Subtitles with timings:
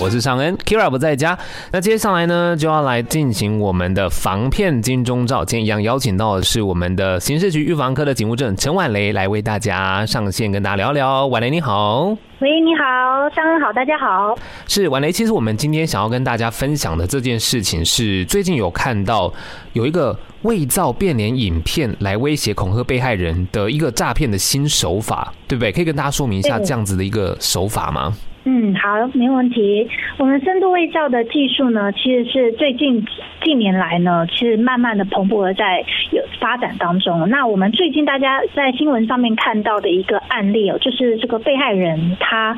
[0.00, 1.36] 我是尚恩，Kira 不在家。
[1.72, 5.44] 那接下来呢，就要来进行我们的防骗金钟罩。
[5.44, 11.26] 今天一样邀请到的是我们的刑事局预防科的警务证陈婉蕾来为大家上线跟大家聊聊。
[11.26, 12.04] 婉蕾你好，
[12.38, 14.38] 喂，你好，尚恩好，大家好。
[14.68, 19.32] 是婉蕾，其实我们今天想要跟大家分享的这件事情是，最近有看到
[19.72, 25.72] 有一个伪造变脸影片来威胁恐吓被害人的一个诈骗的新手法，对不对？
[25.72, 28.14] 可以跟大家说明一下这样子的一个手法吗？
[28.14, 28.18] 嗯，
[28.50, 29.86] 嗯好，没问题。
[30.16, 33.04] 我们深度伪造的技术呢，其实是最近
[33.42, 37.28] 近年来呢，其实慢慢的蓬勃的在有发展当中。
[37.28, 42.56] 那我们最近大家在新闻上面看到的一个案例哦，就是这个被害人他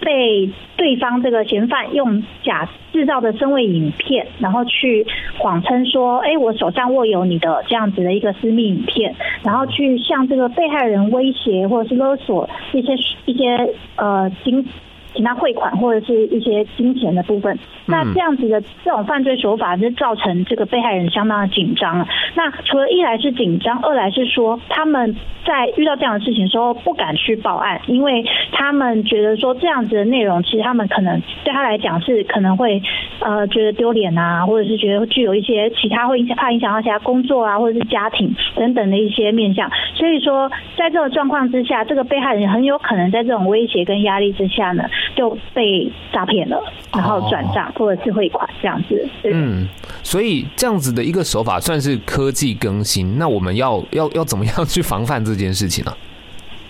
[0.00, 5.06] 被对方这个嫌犯用假制造的身位影片，然后去
[5.36, 9.14] 谎称说，哎，我手上握有你的这样子的一个私密影片，
[9.44, 12.94] 然后去向这个被害人威胁或者是勒索一些
[13.26, 14.66] 一些呃金。
[15.16, 22.06] 请他汇款或者是一些金钱的部分，那这样子的这种犯罪手法就造成这个被害人相当的紧张。
[22.34, 32.82] 那除了一来是紧张，二来是说他们在遇到这样的事情的时候不敢去报案，因为他们觉得说这样子的内容其实他们可能对他来讲是可能会
[33.20, 39.70] 呃觉得丢脸啊，或者是觉得具有一些其他会影响怕影响到其他工作啊，或者是家庭等等的一些面向。
[39.94, 44.84] 所以说在这个状况之下，这个被害人很有可能在这种威胁跟压力之下呢。
[45.16, 49.08] 就被诈骗了，然后转账或者是汇款这样子。
[49.24, 49.66] 嗯，
[50.02, 53.18] 所以这样子的一个手法算是科技更新。
[53.18, 55.92] 那我们要要要怎么样去防范这件事情呢？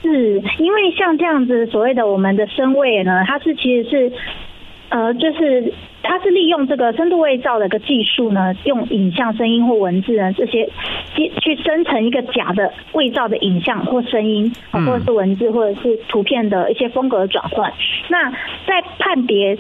[0.03, 4.13] 是因为像这样子所谓的我们的身位呢，它是其实是
[4.91, 5.73] 呃，就是。
[6.09, 10.71] 它是利用这个深度伪造的一个技术呢，用影像、声音或文字呢这些，
[11.17, 17.73] 去生成一个假的伪造的影像或声音，或者是文字或者是图片的一些风格转换。
[18.09, 19.59] 那在判别。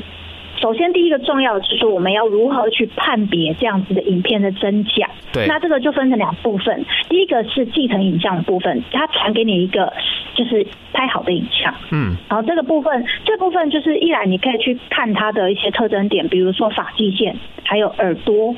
[0.59, 5.07] 首先，第一个重要的就是说，我们要如何去判别这样子的影片的真假？
[5.31, 6.83] 对，那这个就分成两部分。
[7.11, 9.93] 第一个是继承影像的部分，它传给你一个
[10.37, 18.55] 就是拍好的影像，嗯，然后这个部分，这部分就是一来你可以去看它的一些特征点，比如说发际线，还有耳朵，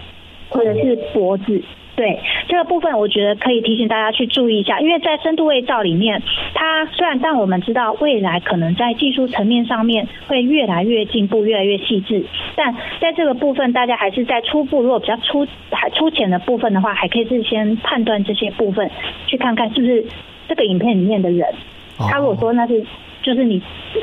[0.49, 1.62] 或者是脖子。
[1.97, 6.22] 对这个部分，我觉得可以提醒大家去注意一下，因为在深度伪造里面，
[6.55, 12.25] 它虽然但我们知道未来可能在技术层面上面会越来越进步，越来越细致，
[12.55, 18.89] 但在这个部分，大家还是在初步，如果比较粗还粗浅的部分的话，还可以是先判断这些部分，
[19.27, 20.06] 去看看是不是
[20.47, 21.49] 这个影片里面的人。
[21.98, 22.84] 他如果说那是
[23.22, 23.60] 就是你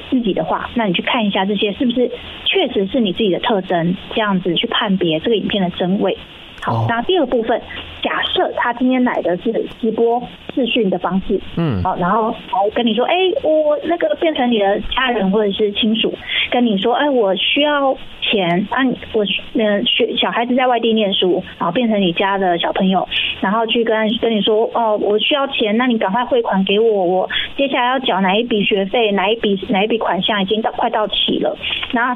[0.10, 2.10] 自己的话，那你去看一下这些是不是
[2.46, 6.18] 确实是你自己的特征，这样子去判别这个影片的真伪。
[6.62, 7.62] 好，那第二部分，
[8.02, 10.22] 假设他今天来的是直播
[10.56, 13.14] 视讯的方式，嗯，好，然后来跟你说，哎，
[13.44, 16.12] 我那个变成你的家人或者是亲属，
[16.50, 18.84] 跟你说，哎，我需要钱，啊，
[19.14, 19.24] 我
[19.54, 23.08] 嗯学小孩子在外地念书，然后变成你家的小朋友，
[23.42, 31.58] 然后去跟跟你说，哦，我需要钱，那你赶快汇款给我，我接下来要缴哪一笔学费，哪一笔哪一笔款项已经到快到期了，
[31.94, 32.16] 那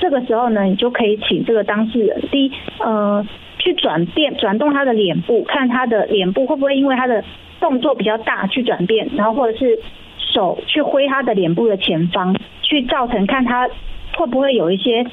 [0.00, 3.26] 这个时候呢，你就可以请这个当事人，第一，呃。
[3.60, 7.24] 去转变、转动他的脸部，看他的脸部会不会因为他的
[7.58, 9.76] 动作比较大去转变，然后或者是
[10.32, 13.68] 手去挥他的脸部的前方，去造成看他
[14.16, 15.04] 会不会有一些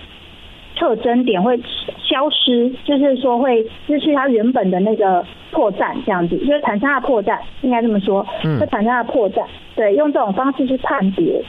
[0.75, 1.57] 特征点会
[2.03, 9.43] 消失，就是说会失去它原本的那个破绽，这样子，就是产生它的破绽，应该这么说，嗯，会产生它的破绽，
[9.75, 11.41] 对，用这种方式去判别。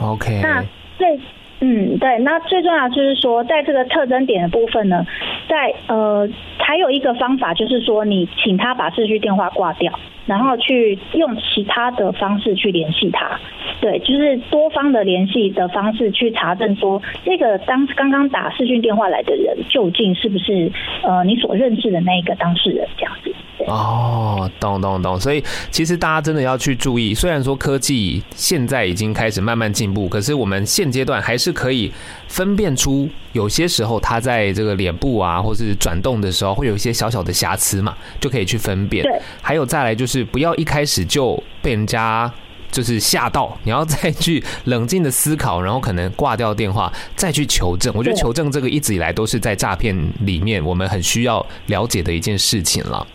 [0.00, 0.62] OK，那
[0.96, 1.18] 最。
[1.62, 5.06] 嗯，对，那最重要就是说，在这个特征点的部分呢，
[5.46, 9.92] 在呃，还有一个方法就是说，你请他把视讯电话挂掉，
[10.24, 13.38] 然后去用其他的方式去联系他。
[13.80, 20.70] 对，就是多方的联系的方式去查证说，这个当刚刚打视讯电话来的人究竟是不是
[21.02, 23.34] 呃你所认识的那一个当事人这样子。
[23.66, 25.18] 哦，懂懂懂。
[25.18, 31.90] 所以其实大家真的要去注意，虽然说科技现在已经开始慢慢进步，可是我们现阶段还是可以
[32.28, 39.02] 分辨出有些时候它在这个脸部啊，或是转动的时候会有一些小小的瑕疵嘛，就可以去分辨。
[39.04, 39.18] 对。
[39.40, 42.30] 还有再来就是不要一开始就被人家。
[42.70, 47.92] 就是吓到，你要再去冷静的思考，然后可能挂掉电话，再去求证。
[47.96, 53.06] 我觉得求证这个一直以来都是在诈骗里面我们很需要了解的一件事情了。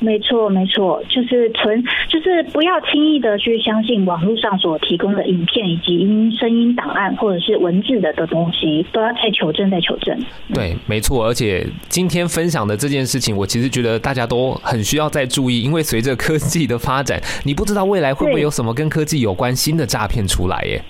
[0.00, 10.16] 没错，没错，就是纯，就是不要轻易的去相信网络上所提供的影片以及音声音档案或者是文字的的东西，都要再求证，再求证。
[10.54, 11.26] 对，没错。
[11.26, 20.80] 而且今天分享的这件事情，我其实觉得大家都很需要再注意，因为随着科技的发展，你不知道未来会不会有什么跟科技有关新的诈骗出来耶。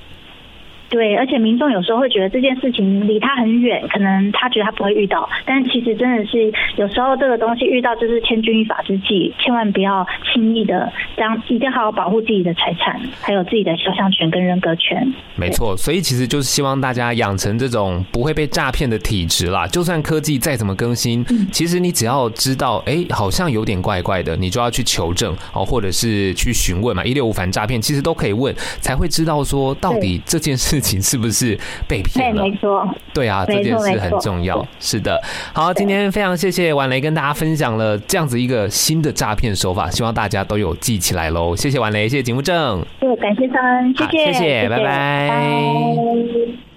[0.89, 15.13] 对，而且民众有时候会觉得这件事情离他很远，可能他觉得他不会遇到，但其实真的是有时候这个东西遇到就是千钧一发之际，千万不要轻易的这样，一定要好好保护自己的财产，还有自己的肖像权跟人格权。
[15.37, 19.67] 没错，所以其实就是希望大家养成这种不会被诈骗的体质啦。
[19.67, 27.05] 就算科技再怎么更新，嗯、其实你只要知道，哎，好像有点怪怪的，你就要去求证哦，或者是去询问嘛。
[27.05, 32.43] 一六五反诈骗其实都可以问，才会知道说到底这件事情是不是被骗了。
[32.43, 34.67] 没错，对啊，这件事很重要。
[34.79, 35.21] 是的，
[35.53, 41.57] 好，今天非常谢谢婉蕾跟大家分享了这样子一个新的诈骗手法，希望大家都有记起来喽。
[41.57, 44.85] 谢谢婉蕾，谢谢景物正，对，感谢三，谢谢，谢谢，拜拜。
[44.85, 46.68] 拜拜。